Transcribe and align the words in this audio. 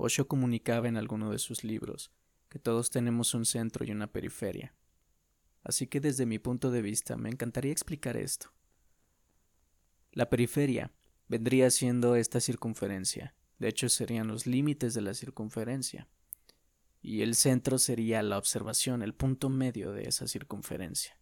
Osho 0.00 0.26
comunicaba 0.26 0.88
en 0.88 0.96
alguno 0.96 1.30
de 1.30 1.38
sus 1.38 1.62
libros 1.62 2.10
que 2.48 2.58
todos 2.58 2.90
tenemos 2.90 3.34
un 3.34 3.44
centro 3.44 3.84
y 3.84 3.90
una 3.90 4.08
periferia. 4.08 4.74
Así 5.62 5.86
que 5.86 6.00
desde 6.00 6.26
mi 6.26 6.38
punto 6.38 6.70
de 6.70 6.82
vista 6.82 7.16
me 7.16 7.28
encantaría 7.28 7.70
explicar 7.70 8.16
esto. 8.16 8.52
La 10.12 10.28
periferia 10.28 10.92
vendría 11.28 11.70
siendo 11.70 12.16
esta 12.16 12.40
circunferencia, 12.40 13.34
de 13.58 13.68
hecho 13.68 13.88
serían 13.88 14.26
los 14.26 14.46
límites 14.46 14.94
de 14.94 15.02
la 15.02 15.14
circunferencia, 15.14 16.08
y 17.02 17.22
el 17.22 17.34
centro 17.34 17.78
sería 17.78 18.22
la 18.22 18.38
observación, 18.38 19.02
el 19.02 19.14
punto 19.14 19.48
medio 19.48 19.92
de 19.92 20.08
esa 20.08 20.26
circunferencia. 20.26 21.18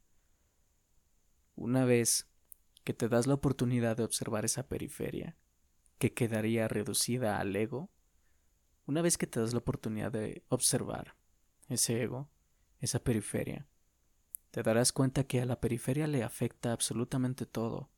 Una 1.56 1.84
vez 1.84 2.28
que 2.84 2.94
te 2.94 3.08
das 3.08 3.26
la 3.26 3.34
oportunidad 3.34 3.96
de 3.96 4.04
observar 4.04 4.44
esa 4.44 4.68
periferia, 4.68 5.36
que 5.98 6.14
quedaría 6.14 6.68
reducida 6.68 7.38
al 7.38 7.54
ego, 7.54 7.90
una 8.88 9.02
vez 9.02 9.18
que 9.18 9.26
te 9.26 9.38
das 9.38 9.52
la 9.52 9.58
oportunidad 9.58 10.10
de 10.10 10.42
observar 10.48 11.14
ese 11.68 12.02
ego, 12.02 12.30
esa 12.80 12.98
periferia, 12.98 13.68
te 14.50 14.62
darás 14.62 14.92
cuenta 14.92 15.24
que 15.24 15.42
a 15.42 15.44
la 15.44 15.60
periferia 15.60 16.06
le 16.06 16.24
afecta 16.24 16.72
absolutamente 16.72 17.44
todo. 17.44 17.90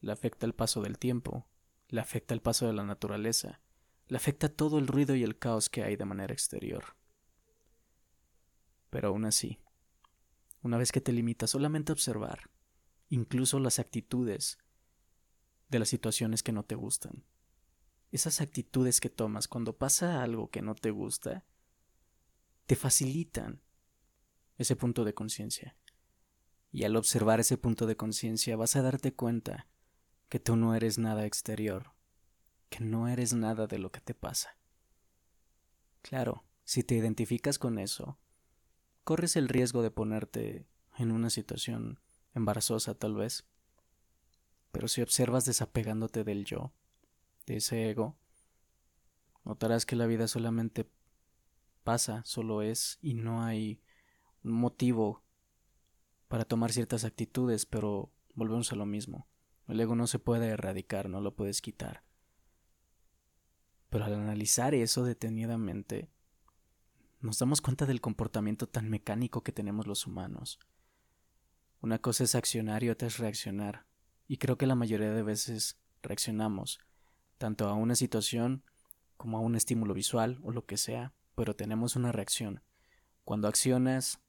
Le 0.00 0.12
afecta 0.12 0.46
el 0.46 0.54
paso 0.54 0.80
del 0.80 0.98
tiempo, 0.98 1.46
le 1.88 2.00
afecta 2.00 2.32
el 2.32 2.40
paso 2.40 2.66
de 2.66 2.72
la 2.72 2.84
naturaleza, 2.84 3.60
le 4.08 4.16
afecta 4.16 4.48
todo 4.48 4.78
el 4.78 4.86
ruido 4.86 5.14
y 5.14 5.22
el 5.22 5.38
caos 5.38 5.68
que 5.68 5.82
hay 5.84 5.96
de 5.96 6.06
manera 6.06 6.32
exterior. 6.32 6.96
Pero 8.88 9.08
aún 9.08 9.26
así, 9.26 9.58
una 10.62 10.78
vez 10.78 10.90
que 10.90 11.02
te 11.02 11.12
limitas 11.12 11.50
solamente 11.50 11.92
a 11.92 11.94
observar, 11.94 12.48
incluso 13.10 13.60
las 13.60 13.78
actitudes 13.78 14.56
de 15.68 15.80
las 15.80 15.90
situaciones 15.90 16.42
que 16.42 16.52
no 16.52 16.62
te 16.62 16.76
gustan, 16.76 17.24
esas 18.16 18.40
actitudes 18.40 19.00
que 19.00 19.10
tomas 19.10 19.48
cuando 19.48 19.76
pasa 19.76 20.22
algo 20.22 20.48
que 20.48 20.62
no 20.62 20.76
te 20.76 20.92
gusta, 20.92 21.44
te 22.66 22.76
facilitan 22.76 23.60
ese 24.56 24.76
punto 24.76 25.04
de 25.04 25.14
conciencia. 25.14 25.76
Y 26.70 26.84
al 26.84 26.94
observar 26.94 27.40
ese 27.40 27.58
punto 27.58 27.86
de 27.86 27.96
conciencia 27.96 28.56
vas 28.56 28.76
a 28.76 28.82
darte 28.82 29.14
cuenta 29.14 29.66
que 30.28 30.38
tú 30.38 30.54
no 30.54 30.76
eres 30.76 30.96
nada 30.96 31.26
exterior, 31.26 31.92
que 32.68 32.84
no 32.84 33.08
eres 33.08 33.34
nada 33.34 33.66
de 33.66 33.78
lo 33.78 33.90
que 33.90 34.00
te 34.00 34.14
pasa. 34.14 34.58
Claro, 36.02 36.44
si 36.62 36.84
te 36.84 36.94
identificas 36.94 37.58
con 37.58 37.80
eso, 37.80 38.18
corres 39.02 39.34
el 39.34 39.48
riesgo 39.48 39.82
de 39.82 39.90
ponerte 39.90 40.68
en 40.98 41.10
una 41.10 41.30
situación 41.30 41.98
embarazosa 42.32 42.94
tal 42.94 43.14
vez. 43.14 43.44
Pero 44.70 44.86
si 44.86 45.02
observas 45.02 45.44
desapegándote 45.44 46.22
del 46.22 46.44
yo, 46.44 46.72
ese 47.46 47.90
ego, 47.90 48.16
notarás 49.44 49.86
que 49.86 49.96
la 49.96 50.06
vida 50.06 50.28
solamente 50.28 50.88
pasa, 51.82 52.22
solo 52.24 52.62
es, 52.62 52.98
y 53.02 53.14
no 53.14 53.42
hay 53.42 53.82
un 54.42 54.52
motivo 54.52 55.22
para 56.28 56.44
tomar 56.44 56.72
ciertas 56.72 57.04
actitudes, 57.04 57.66
pero 57.66 58.10
volvemos 58.34 58.72
a 58.72 58.76
lo 58.76 58.86
mismo. 58.86 59.28
El 59.68 59.80
ego 59.80 59.94
no 59.94 60.06
se 60.06 60.18
puede 60.18 60.48
erradicar, 60.48 61.08
no 61.08 61.20
lo 61.20 61.34
puedes 61.34 61.62
quitar. 61.62 62.02
Pero 63.88 64.04
al 64.04 64.14
analizar 64.14 64.74
eso 64.74 65.04
detenidamente, 65.04 66.10
nos 67.20 67.38
damos 67.38 67.60
cuenta 67.60 67.86
del 67.86 68.00
comportamiento 68.00 68.68
tan 68.68 68.90
mecánico 68.90 69.42
que 69.42 69.52
tenemos 69.52 69.86
los 69.86 70.06
humanos. 70.06 70.58
Una 71.80 71.98
cosa 71.98 72.24
es 72.24 72.34
accionar 72.34 72.82
y 72.82 72.90
otra 72.90 73.08
es 73.08 73.18
reaccionar, 73.18 73.86
y 74.26 74.38
creo 74.38 74.56
que 74.58 74.66
la 74.66 74.74
mayoría 74.74 75.12
de 75.12 75.22
veces 75.22 75.78
reaccionamos, 76.02 76.80
tanto 77.38 77.68
a 77.68 77.74
una 77.74 77.94
situación 77.94 78.64
como 79.16 79.38
a 79.38 79.40
un 79.40 79.56
estímulo 79.56 79.94
visual 79.94 80.38
o 80.42 80.50
lo 80.50 80.66
que 80.66 80.76
sea, 80.76 81.12
pero 81.34 81.54
tenemos 81.54 81.96
una 81.96 82.12
reacción. 82.12 82.62
Cuando 83.24 83.48
accionas, 83.48 84.20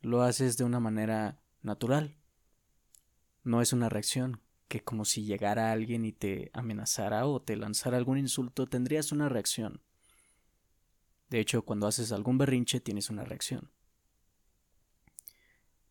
lo 0.00 0.22
haces 0.22 0.56
de 0.56 0.64
una 0.64 0.80
manera 0.80 1.40
natural. 1.62 2.16
No 3.42 3.60
es 3.60 3.72
una 3.72 3.88
reacción, 3.88 4.40
que 4.68 4.82
como 4.82 5.04
si 5.04 5.24
llegara 5.24 5.72
alguien 5.72 6.04
y 6.04 6.12
te 6.12 6.50
amenazara 6.52 7.26
o 7.26 7.40
te 7.42 7.56
lanzara 7.56 7.96
algún 7.96 8.18
insulto, 8.18 8.66
tendrías 8.66 9.12
una 9.12 9.28
reacción. 9.28 9.82
De 11.28 11.40
hecho, 11.40 11.62
cuando 11.62 11.86
haces 11.86 12.12
algún 12.12 12.38
berrinche 12.38 12.80
tienes 12.80 13.10
una 13.10 13.24
reacción. 13.24 13.70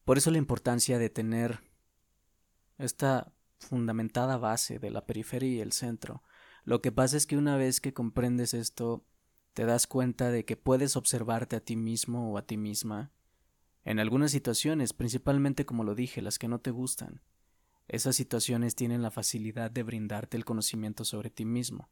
Por 0.03 0.17
eso 0.17 0.31
la 0.31 0.37
importancia 0.37 0.97
de 0.97 1.09
tener 1.09 1.59
esta 2.77 3.33
fundamentada 3.59 4.37
base 4.37 4.79
de 4.79 4.91
la 4.91 5.05
periferia 5.05 5.49
y 5.49 5.61
el 5.61 5.71
centro. 5.71 6.23
Lo 6.65 6.81
que 6.81 6.91
pasa 6.91 7.15
es 7.15 7.25
que 7.27 7.37
una 7.37 7.57
vez 7.57 7.79
que 7.79 7.93
comprendes 7.93 8.53
esto, 8.53 9.05
te 9.53 9.65
das 9.65 9.87
cuenta 9.87 10.31
de 10.31 10.43
que 10.45 10.57
puedes 10.57 10.97
observarte 10.97 11.55
a 11.55 11.61
ti 11.61 11.75
mismo 11.75 12.31
o 12.31 12.37
a 12.37 12.45
ti 12.45 12.57
misma 12.57 13.11
en 13.83 13.99
algunas 13.99 14.31
situaciones, 14.31 14.93
principalmente 14.93 15.65
como 15.65 15.83
lo 15.83 15.93
dije, 15.93 16.23
las 16.23 16.39
que 16.39 16.47
no 16.47 16.59
te 16.59 16.71
gustan. 16.71 17.21
Esas 17.87 18.15
situaciones 18.15 18.75
tienen 18.75 19.03
la 19.03 19.11
facilidad 19.11 19.69
de 19.69 19.83
brindarte 19.83 20.37
el 20.37 20.43
conocimiento 20.43 21.05
sobre 21.05 21.29
ti 21.29 21.45
mismo, 21.45 21.91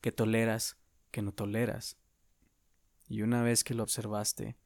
que 0.00 0.12
toleras, 0.12 0.78
que 1.10 1.22
no 1.22 1.32
toleras. 1.32 1.98
Y 3.08 3.22
una 3.22 3.42
vez 3.42 3.64
que 3.64 3.74
lo 3.74 3.82
observaste, 3.82 4.56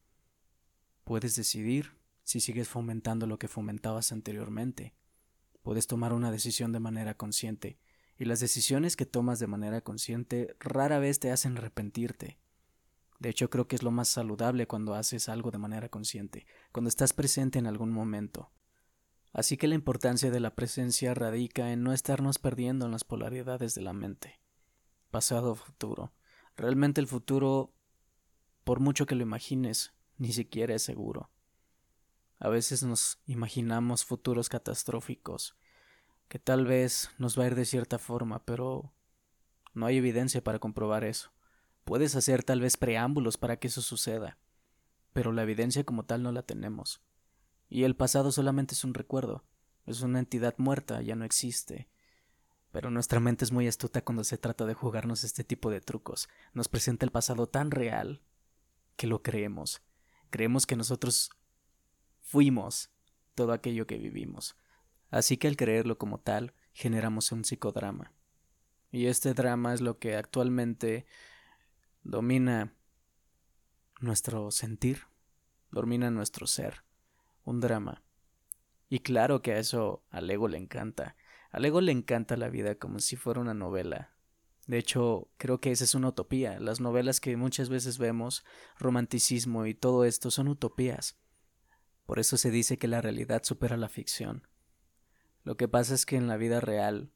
puedes 1.03 1.35
decidir 1.35 1.97
si 2.21 2.39
sigues 2.39 2.67
fomentando 2.67 3.25
lo 3.25 3.39
que 3.39 3.47
fomentabas 3.47 4.11
anteriormente. 4.11 4.93
Puedes 5.63 5.87
tomar 5.87 6.13
una 6.13 6.31
decisión 6.31 6.71
de 6.71 6.79
manera 6.79 7.15
consciente, 7.15 7.79
y 8.17 8.25
las 8.25 8.39
decisiones 8.39 8.95
que 8.95 9.05
tomas 9.05 9.39
de 9.39 9.47
manera 9.47 9.81
consciente 9.81 10.55
rara 10.59 10.99
vez 10.99 11.19
te 11.19 11.31
hacen 11.31 11.57
arrepentirte. 11.57 12.37
De 13.19 13.29
hecho, 13.29 13.49
creo 13.49 13.67
que 13.67 13.75
es 13.75 13.83
lo 13.83 13.91
más 13.91 14.09
saludable 14.09 14.67
cuando 14.67 14.95
haces 14.95 15.29
algo 15.29 15.49
de 15.51 15.57
manera 15.57 15.89
consciente, 15.89 16.45
cuando 16.71 16.89
estás 16.89 17.13
presente 17.13 17.59
en 17.59 17.67
algún 17.67 17.91
momento. 17.91 18.51
Así 19.31 19.57
que 19.57 19.67
la 19.67 19.75
importancia 19.75 20.29
de 20.29 20.39
la 20.39 20.55
presencia 20.55 21.13
radica 21.13 21.71
en 21.71 21.83
no 21.83 21.91
estarnos 21.91 22.37
perdiendo 22.37 22.85
en 22.85 22.91
las 22.91 23.03
polaridades 23.03 23.73
de 23.73 23.81
la 23.81 23.93
mente. 23.93 24.39
Pasado 25.09 25.51
o 25.51 25.55
futuro. 25.55 26.13
Realmente 26.55 27.01
el 27.01 27.07
futuro, 27.07 27.73
por 28.63 28.79
mucho 28.79 29.05
que 29.07 29.15
lo 29.15 29.23
imagines, 29.23 29.93
ni 30.17 30.33
siquiera 30.33 30.75
es 30.75 30.83
seguro. 30.83 31.31
A 32.37 32.49
veces 32.49 32.83
nos 32.83 33.21
imaginamos 33.25 34.05
futuros 34.05 34.49
catastróficos, 34.49 35.55
que 36.33 36.39
tal 36.39 36.65
vez 36.65 37.11
nos 37.19 37.37
va 37.37 37.43
a 37.43 37.45
ir 37.45 37.53
de 37.53 37.63
cierta 37.63 37.99
forma, 37.99 38.43
pero 38.43 38.91
no 39.75 39.85
hay 39.85 39.97
evidencia 39.97 40.43
para 40.43 40.57
comprobar 40.57 41.03
eso. 41.03 41.31
Puedes 41.83 42.15
hacer 42.15 42.43
tal 42.43 42.59
vez 42.59 42.75
preámbulos 42.75 43.37
para 43.37 43.57
que 43.57 43.67
eso 43.67 43.83
suceda, 43.83 44.39
pero 45.13 45.31
la 45.31 45.43
evidencia 45.43 45.83
como 45.83 46.05
tal 46.05 46.23
no 46.23 46.31
la 46.31 46.41
tenemos. 46.41 47.03
Y 47.69 47.83
el 47.83 47.95
pasado 47.95 48.31
solamente 48.31 48.73
es 48.73 48.83
un 48.83 48.95
recuerdo, 48.95 49.45
es 49.85 50.01
una 50.01 50.17
entidad 50.17 50.55
muerta, 50.57 51.03
ya 51.03 51.15
no 51.15 51.23
existe. 51.23 51.87
Pero 52.71 52.89
nuestra 52.89 53.19
mente 53.19 53.45
es 53.45 53.51
muy 53.51 53.67
astuta 53.67 54.03
cuando 54.03 54.23
se 54.23 54.39
trata 54.39 54.65
de 54.65 54.73
jugarnos 54.73 55.23
este 55.23 55.43
tipo 55.43 55.69
de 55.69 55.81
trucos. 55.81 56.29
Nos 56.51 56.67
presenta 56.67 57.05
el 57.05 57.11
pasado 57.11 57.45
tan 57.45 57.69
real 57.69 58.23
que 58.95 59.05
lo 59.05 59.21
creemos. 59.21 59.83
Creemos 60.31 60.65
que 60.65 60.77
nosotros 60.77 61.29
fuimos 62.21 62.89
todo 63.35 63.53
aquello 63.53 63.85
que 63.85 63.99
vivimos. 63.99 64.55
Así 65.13 65.37
que 65.37 65.47
al 65.47 65.57
creerlo 65.57 65.99
como 65.99 66.19
tal, 66.19 66.55
generamos 66.73 67.31
un 67.31 67.45
psicodrama. 67.45 68.11
Y 68.91 69.05
este 69.05 69.35
drama 69.35 69.75
es 69.75 69.79
lo 69.79 69.99
que 69.99 70.15
actualmente 70.15 71.05
domina 72.01 72.73
nuestro 74.01 74.49
sentir, 74.49 75.03
domina 75.69 76.09
nuestro 76.09 76.47
ser, 76.47 76.83
un 77.43 77.59
drama. 77.59 78.01
Y 78.89 79.01
claro 79.01 79.43
que 79.43 79.51
a 79.51 79.59
eso 79.59 80.03
al 80.09 80.31
ego 80.31 80.47
le 80.47 80.57
encanta. 80.57 81.15
Al 81.51 81.63
ego 81.65 81.79
le 81.79 81.91
encanta 81.91 82.35
la 82.35 82.49
vida 82.49 82.73
como 82.79 82.97
si 82.97 83.15
fuera 83.15 83.39
una 83.39 83.53
novela. 83.53 84.15
De 84.65 84.79
hecho, 84.79 85.29
creo 85.37 85.59
que 85.59 85.69
esa 85.69 85.83
es 85.83 85.93
una 85.93 86.07
utopía. 86.07 86.59
Las 86.59 86.81
novelas 86.81 87.19
que 87.19 87.37
muchas 87.37 87.69
veces 87.69 87.99
vemos, 87.99 88.43
romanticismo 88.79 89.67
y 89.67 89.75
todo 89.75 90.05
esto 90.05 90.31
son 90.31 90.47
utopías. 90.47 91.19
Por 92.07 92.17
eso 92.17 92.35
se 92.35 92.49
dice 92.49 92.79
que 92.79 92.87
la 92.87 92.99
realidad 92.99 93.43
supera 93.43 93.77
la 93.77 93.89
ficción. 93.89 94.47
Lo 95.43 95.57
que 95.57 95.67
pasa 95.67 95.93
es 95.93 96.05
que 96.05 96.15
en 96.15 96.27
la 96.27 96.37
vida 96.37 96.59
real 96.61 97.11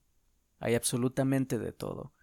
hay 0.60 0.76
absolutamente 0.76 1.58
de 1.60 1.72
todo. 1.72 2.14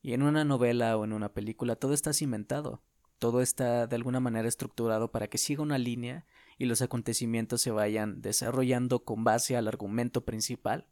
Y 0.00 0.14
en 0.14 0.22
una 0.22 0.44
novela 0.44 0.96
o 0.96 1.04
en 1.04 1.12
una 1.12 1.32
película 1.32 1.76
todo 1.76 1.94
está 1.94 2.12
cimentado, 2.12 2.82
todo 3.18 3.40
está 3.40 3.86
de 3.86 3.94
alguna 3.94 4.18
manera 4.18 4.48
estructurado 4.48 5.12
para 5.12 5.28
que 5.28 5.38
siga 5.38 5.62
una 5.62 5.78
línea 5.78 6.26
y 6.58 6.64
los 6.64 6.82
acontecimientos 6.82 7.62
se 7.62 7.70
vayan 7.70 8.20
desarrollando 8.20 9.04
con 9.04 9.22
base 9.22 9.56
al 9.56 9.68
argumento 9.68 10.24
principal. 10.24 10.88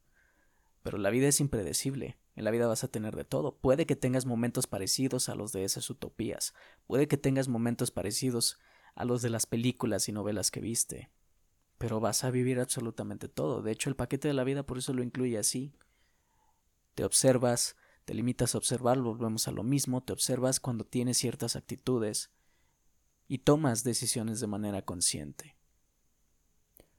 Pero 0.85 0.97
la 0.97 1.11
vida 1.11 1.27
es 1.27 1.41
impredecible, 1.41 2.19
en 2.37 2.45
la 2.45 2.53
vida 2.53 2.69
vas 2.69 2.85
a 2.85 2.89
tener 2.89 3.17
de 3.17 3.25
todo. 3.25 3.59
Puede 3.59 3.85
que 3.85 3.97
tengas 3.97 4.27
momentos 4.27 4.69
parecidos 4.69 5.29
a 5.29 5.35
los 5.35 5.51
de 5.51 5.65
esas 5.65 5.91
utopías, 5.91 6.55
puede 6.87 7.09
que 7.09 7.17
tengas 7.17 7.49
momentos 7.49 7.91
parecidos 7.91 8.61
a 8.95 9.05
los 9.05 9.23
de 9.23 9.31
las 9.31 9.47
películas 9.47 10.09
y 10.09 10.13
novelas 10.13 10.53
que 10.53 10.61
viste, 10.61 11.11
pero 11.81 11.99
vas 11.99 12.25
a 12.25 12.31
vivir 12.31 12.61
absolutamente 12.61 13.27
todo. 13.27 13.63
De 13.63 13.73
hecho, 13.73 13.89
el 13.89 13.97
paquete 13.97 14.29
de 14.29 14.35
la 14.35 14.45
vida 14.45 14.65
por 14.65 14.77
eso 14.77 14.93
lo 14.93 15.03
incluye 15.03 15.39
así. 15.39 15.73
Te 16.95 17.05
observas, 17.05 17.75
te 18.05 18.13
limitas 18.13 18.55
a 18.55 18.59
observar, 18.59 19.01
volvemos 19.01 19.49
a 19.49 19.51
lo 19.51 19.63
mismo, 19.63 20.03
te 20.03 20.13
observas 20.13 20.61
cuando 20.61 20.85
tienes 20.85 21.17
ciertas 21.17 21.57
actitudes 21.57 22.31
y 23.29 23.39
tomas 23.39 23.83
decisiones 23.83 24.41
de 24.41 24.47
manera 24.47 24.83
consciente. 24.83 25.57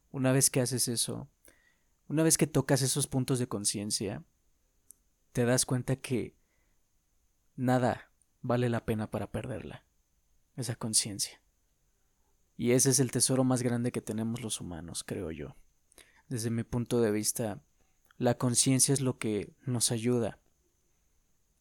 Una 0.10 0.32
vez 0.32 0.50
que 0.50 0.62
haces 0.62 0.88
eso, 0.88 1.30
una 2.08 2.24
vez 2.24 2.40
que 2.40 2.48
tocas 2.48 2.82
esos 2.82 3.06
puntos 3.06 3.38
de 3.38 3.48
conciencia, 3.48 4.24
te 5.32 5.46
das 5.46 5.68
cuenta 5.68 5.96
que 5.96 6.36
nada 7.56 8.10
vale 8.42 8.68
la 8.68 8.84
pena 8.84 9.12
para 9.12 9.32
perderla, 9.32 9.86
esa 10.56 10.76
conciencia. 10.76 11.40
Y 12.58 12.72
ese 12.72 12.90
es 12.90 13.00
el 13.00 13.12
tesoro 13.12 13.44
más 13.44 13.64
grande 13.64 13.92
que 13.92 14.02
tenemos 14.02 14.42
los 14.42 14.62
humanos, 14.62 15.04
creo 15.04 15.32
yo. 15.32 15.56
Desde 16.28 16.50
mi 16.50 16.64
punto 16.64 17.02
de 17.02 17.12
vista, 17.12 17.62
la 18.18 18.38
conciencia 18.38 18.94
es 18.94 19.02
lo 19.02 19.18
que 19.18 19.56
nos 19.66 19.92
ayuda 19.92 20.40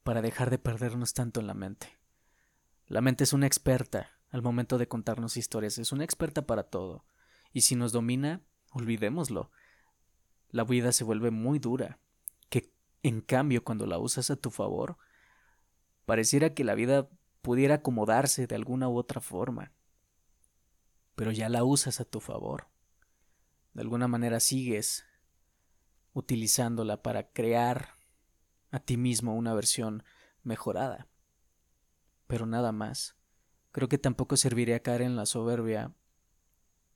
para 0.02 0.22
dejar 0.22 0.50
de 0.50 0.58
perdernos 0.58 1.14
tanto 1.14 1.40
en 1.40 1.46
la 1.46 1.54
mente. 1.54 1.98
La 2.87 3.00
mente 3.00 3.25
es 3.25 3.32
una 3.32 3.46
experta 3.46 4.10
al 4.31 4.42
momento 4.42 4.78
de 4.78 4.88
contarnos 4.88 5.37
historias, 5.37 5.78
es 5.78 5.92
una 5.92 6.04
experta 6.04 6.46
para 6.46 6.64
todo. 6.64 7.04
Y 7.52 7.62
si 7.62 7.76
nos 7.76 7.92
domina, 7.92 8.42
olvidémoslo. 8.72 9.50
La 10.50 10.64
vida 10.64 10.92
se 10.92 11.04
vuelve 11.04 11.31
muy 11.31 11.58
dura, 11.58 11.98
que 12.48 12.72
en 13.02 13.20
cambio 13.20 13.64
cuando 13.64 13.87
la 13.87 13.98
usas 13.98 14.31
a 14.31 14.37
tu 14.37 14.50
favor, 14.50 14.98
pareciera 16.06 16.54
que 16.54 16.64
la 16.64 16.75
vida 16.75 17.08
pudiera 17.42 17.76
acomodarse 17.76 18.46
de 18.46 18.54
alguna 18.54 18.88
u 18.88 18.96
otra 18.96 19.20
forma. 19.20 19.72
Pero 21.20 21.32
ya 21.32 21.50
la 21.50 21.64
usas 21.64 22.00
a 22.00 22.06
tu 22.06 22.19
favor. 22.19 22.69
De 23.75 23.82
alguna 23.82 24.08
manera 24.08 24.40
sigues 24.40 25.05
utilizándola 26.14 27.02
para 27.02 27.31
crear 27.31 27.90
a 28.70 28.78
ti 28.78 28.96
mismo 28.96 29.37
una 29.37 29.52
versión 29.52 30.02
mejorada. 30.44 31.08
Pero 32.26 32.46
nada 32.46 32.72
más. 32.72 33.17
Creo 33.70 33.87
que 33.87 33.99
tampoco 33.99 34.38
serviría 34.38 34.81
caer 34.81 35.02
en 35.02 35.14
la 35.14 35.26
soberbia 35.26 35.94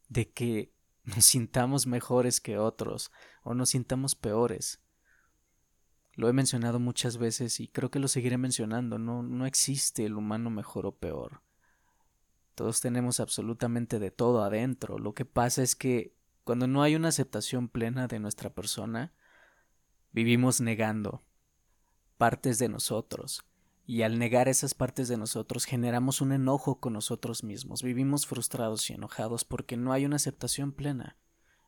de 0.09 0.33
que 0.33 0.73
nos 1.05 1.27
sintamos 1.27 1.87
mejores 1.87 2.41
que 2.41 2.57
otros 2.57 3.13
o 3.43 3.53
nos 3.53 3.69
sintamos 3.69 4.15
peores. 4.15 4.81
Lo 6.15 6.31
he 6.31 6.33
mencionado 6.33 6.81
muchas 6.81 7.19
veces 7.19 7.61
y 7.61 7.69
creo 7.69 7.91
que 7.91 7.99
lo 7.99 8.09
seguiré 8.09 8.39
mencionando. 8.39 8.99
No, 8.99 9.23
no 9.23 9.45
existe 9.45 10.07
el 10.07 10.15
humano 10.15 10.49
mejor 10.49 10.87
o 10.87 10.97
peor. 10.97 11.44
Todos 12.55 12.81
tenemos 12.81 13.21
absolutamente 13.21 13.99
de 13.99 14.11
todo 14.11 14.43
adentro. 14.43 14.99
Lo 14.99 15.15
que 15.15 15.25
pasa 15.25 15.63
es 15.63 15.75
que 15.75 16.15
cuando 16.45 16.67
no 16.67 16.83
hay 16.83 16.95
una 16.95 17.09
aceptación 17.09 17.69
plena 17.69 18.07
de 18.07 18.21
nuestra 18.21 18.51
persona, 18.51 19.13
vivimos 20.13 20.61
negando 20.61 21.23
partes 22.17 22.59
de 22.59 22.69
nosotros. 22.69 23.45
Y 23.87 24.03
al 24.03 24.19
negar 24.19 24.49
esas 24.49 24.73
partes 24.73 25.09
de 25.09 25.17
nosotros 25.17 25.65
generamos 25.67 26.21
un 26.21 26.33
enojo 26.33 26.81
con 26.81 26.95
nosotros 26.95 27.45
mismos, 27.45 27.83
vivimos 27.83 28.27
frustrados 28.27 28.89
y 28.89 28.95
enojados 28.95 29.45
porque 29.45 29.77
no 29.77 29.93
hay 29.93 30.07
una 30.07 30.17
aceptación 30.17 30.73
plena. 30.73 31.19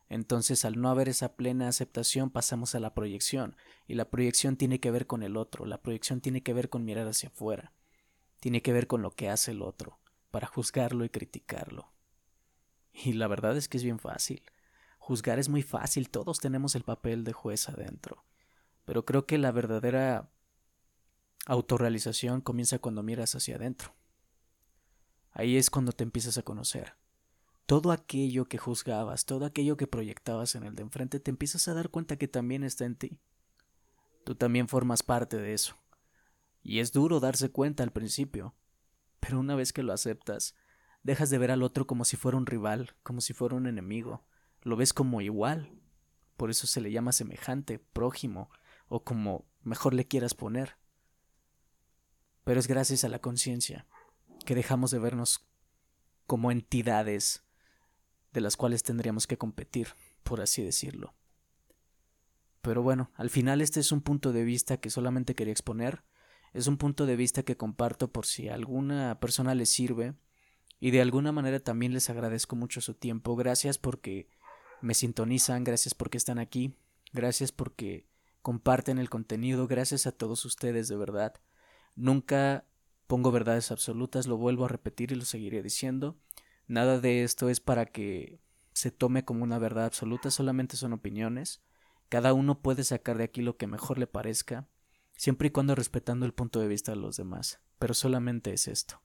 Entonces 0.09 0.65
al 0.65 0.79
no 0.79 0.89
haber 0.89 1.09
esa 1.09 1.35
plena 1.35 1.67
aceptación 1.67 2.29
pasamos 2.29 2.73
a 2.73 2.79
la 2.79 2.93
proyección, 2.93 3.55
y 3.87 3.95
la 3.95 4.09
proyección 4.09 4.55
tiene 4.55 4.79
que 4.79 4.89
ver 4.89 5.05
con 5.05 5.21
el 5.21 5.37
otro, 5.37 5.65
la 5.65 5.81
proyección 5.81 6.21
tiene 6.21 6.41
que 6.41 6.53
ver 6.53 6.69
con 6.69 6.85
mirar 6.85 7.07
hacia 7.07 7.29
afuera, 7.29 7.73
tiene 8.39 8.61
que 8.61 8.73
ver 8.73 8.87
con 8.87 9.01
lo 9.01 9.11
que 9.11 9.29
hace 9.29 9.51
el 9.51 9.61
otro, 9.61 9.99
para 10.31 10.47
juzgarlo 10.47 11.05
y 11.05 11.09
criticarlo. 11.09 11.91
Y 12.91 13.13
la 13.13 13.27
verdad 13.27 13.57
es 13.57 13.67
que 13.67 13.77
es 13.77 13.83
bien 13.83 13.99
fácil. 13.99 14.41
Juzgar 14.97 15.39
es 15.39 15.49
muy 15.49 15.63
fácil, 15.63 16.09
todos 16.09 16.39
tenemos 16.39 16.75
el 16.75 16.83
papel 16.83 17.23
de 17.23 17.33
juez 17.33 17.69
adentro. 17.69 18.25
Pero 18.85 19.05
creo 19.05 19.25
que 19.25 19.37
la 19.37 19.51
verdadera 19.51 20.29
autorrealización 21.45 22.41
comienza 22.41 22.79
cuando 22.79 23.03
miras 23.03 23.35
hacia 23.35 23.55
adentro. 23.55 23.93
Ahí 25.31 25.57
es 25.57 25.69
cuando 25.69 25.91
te 25.91 26.03
empiezas 26.03 26.37
a 26.37 26.43
conocer. 26.43 26.95
Todo 27.65 27.91
aquello 27.91 28.45
que 28.45 28.57
juzgabas, 28.57 29.25
todo 29.25 29.45
aquello 29.45 29.77
que 29.77 29.87
proyectabas 29.87 30.55
en 30.55 30.63
el 30.63 30.75
de 30.75 30.83
enfrente, 30.83 31.19
te 31.19 31.31
empiezas 31.31 31.67
a 31.67 31.73
dar 31.73 31.89
cuenta 31.89 32.17
que 32.17 32.27
también 32.27 32.63
está 32.63 32.85
en 32.85 32.95
ti. 32.95 33.19
Tú 34.23 34.35
también 34.35 34.67
formas 34.67 35.03
parte 35.03 35.37
de 35.37 35.53
eso. 35.53 35.75
Y 36.63 36.79
es 36.79 36.91
duro 36.91 37.19
darse 37.19 37.49
cuenta 37.49 37.83
al 37.83 37.91
principio, 37.91 38.55
pero 39.19 39.39
una 39.39 39.55
vez 39.55 39.73
que 39.73 39.83
lo 39.83 39.93
aceptas, 39.93 40.55
dejas 41.03 41.29
de 41.29 41.37
ver 41.37 41.51
al 41.51 41.63
otro 41.63 41.87
como 41.87 42.05
si 42.05 42.17
fuera 42.17 42.37
un 42.37 42.45
rival, 42.45 42.95
como 43.03 43.21
si 43.21 43.33
fuera 43.33 43.55
un 43.55 43.67
enemigo, 43.67 44.25
lo 44.61 44.75
ves 44.75 44.93
como 44.93 45.21
igual. 45.21 45.71
Por 46.35 46.49
eso 46.49 46.67
se 46.67 46.81
le 46.81 46.91
llama 46.91 47.11
semejante, 47.11 47.79
prójimo, 47.79 48.49
o 48.87 49.03
como 49.03 49.45
mejor 49.63 49.93
le 49.93 50.07
quieras 50.07 50.33
poner. 50.33 50.77
Pero 52.43 52.59
es 52.59 52.67
gracias 52.67 53.03
a 53.03 53.09
la 53.09 53.19
conciencia 53.19 53.87
que 54.45 54.55
dejamos 54.55 54.91
de 54.91 54.99
vernos 54.99 55.47
como 56.25 56.51
entidades 56.51 57.43
de 58.33 58.41
las 58.41 58.55
cuales 58.55 58.83
tendríamos 58.83 59.27
que 59.27 59.37
competir, 59.37 59.89
por 60.23 60.41
así 60.41 60.63
decirlo. 60.63 61.15
Pero 62.61 62.83
bueno, 62.83 63.11
al 63.15 63.29
final 63.29 63.61
este 63.61 63.79
es 63.79 63.91
un 63.91 64.01
punto 64.01 64.33
de 64.33 64.43
vista 64.43 64.77
que 64.77 64.89
solamente 64.89 65.35
quería 65.35 65.53
exponer, 65.53 66.03
es 66.53 66.67
un 66.67 66.77
punto 66.77 67.05
de 67.05 67.15
vista 67.15 67.43
que 67.43 67.57
comparto 67.57 68.11
por 68.11 68.25
si 68.25 68.49
a 68.49 68.55
alguna 68.55 69.19
persona 69.19 69.55
le 69.55 69.65
sirve 69.65 70.15
y 70.79 70.91
de 70.91 71.01
alguna 71.01 71.31
manera 71.31 71.59
también 71.59 71.93
les 71.93 72.09
agradezco 72.09 72.55
mucho 72.55 72.81
su 72.81 72.93
tiempo. 72.93 73.35
Gracias 73.35 73.77
porque 73.77 74.29
me 74.81 74.93
sintonizan, 74.93 75.63
gracias 75.63 75.93
porque 75.93 76.17
están 76.17 76.39
aquí, 76.39 76.75
gracias 77.13 77.51
porque 77.51 78.07
comparten 78.41 78.97
el 78.97 79.09
contenido, 79.09 79.67
gracias 79.67 80.07
a 80.07 80.11
todos 80.11 80.45
ustedes 80.45 80.87
de 80.87 80.95
verdad. 80.95 81.33
Nunca 81.95 82.65
pongo 83.07 83.31
verdades 83.31 83.71
absolutas, 83.71 84.27
lo 84.27 84.37
vuelvo 84.37 84.65
a 84.65 84.69
repetir 84.69 85.11
y 85.11 85.15
lo 85.15 85.25
seguiré 85.25 85.63
diciendo. 85.63 86.17
Nada 86.67 86.99
de 86.99 87.23
esto 87.23 87.49
es 87.49 87.59
para 87.59 87.85
que 87.85 88.39
se 88.73 88.91
tome 88.91 89.25
como 89.25 89.43
una 89.43 89.57
verdad 89.57 89.85
absoluta, 89.85 90.29
solamente 90.29 90.77
son 90.77 90.93
opiniones. 90.93 91.63
Cada 92.09 92.33
uno 92.33 92.61
puede 92.61 92.83
sacar 92.83 93.17
de 93.17 93.23
aquí 93.23 93.41
lo 93.41 93.57
que 93.57 93.67
mejor 93.67 93.97
le 93.97 94.07
parezca, 94.07 94.67
siempre 95.17 95.49
y 95.49 95.51
cuando 95.51 95.75
respetando 95.75 96.25
el 96.25 96.33
punto 96.33 96.61
de 96.61 96.67
vista 96.67 96.93
de 96.93 96.97
los 96.97 97.17
demás. 97.17 97.59
Pero 97.79 97.93
solamente 97.93 98.53
es 98.53 98.67
esto. 98.67 99.01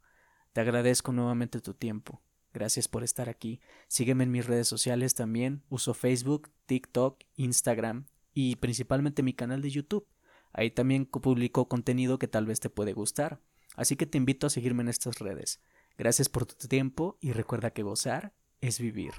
Te 0.53 0.61
agradezco 0.61 1.12
nuevamente 1.12 1.61
tu 1.61 1.75
tiempo. 1.75 2.23
Gracias 2.53 2.87
por 2.87 3.03
estar 3.03 3.29
aquí. 3.29 3.61
Sígueme 3.88 4.25
en 4.25 4.31
mis 4.31 4.47
redes 4.47 4.69
sociales 4.69 5.14
también. 5.14 5.64
Uso 5.69 5.94
Facebook, 5.94 6.50
TikTok, 6.67 7.19
Instagram 7.37 8.06
y 8.35 8.56
principalmente 8.56 9.23
mi 9.23 9.32
canal 9.32 9.62
de 9.62 9.70
YouTube. 9.70 10.06
Ahí 10.53 10.70
también 10.70 11.06
publico 11.06 11.69
contenido 11.69 12.19
que 12.19 12.29
tal 12.29 12.47
vez 12.47 12.61
te 12.61 12.70
puede 12.70 12.93
gustar. 12.93 13.41
Así 13.75 13.97
que 13.97 14.06
te 14.06 14.19
invito 14.19 14.47
a 14.47 14.50
seguirme 14.50 14.82
en 14.82 14.91
estas 14.91 15.19
redes. 15.19 15.62
Gracias 15.97 16.29
por 16.29 16.44
tu 16.44 16.69
tiempo 16.69 17.17
y 17.20 17.32
recuerda 17.32 17.70
que 17.70 17.82
gozar 17.82 18.34
es 18.60 18.79
vivir. 18.79 19.13